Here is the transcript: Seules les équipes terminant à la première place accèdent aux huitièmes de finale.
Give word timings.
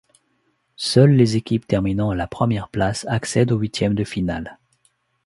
Seules 0.77 1.11
les 1.15 1.35
équipes 1.35 1.67
terminant 1.67 2.09
à 2.09 2.15
la 2.15 2.25
première 2.25 2.69
place 2.69 3.05
accèdent 3.07 3.51
aux 3.51 3.59
huitièmes 3.59 3.93
de 3.93 4.03
finale. 4.03 4.57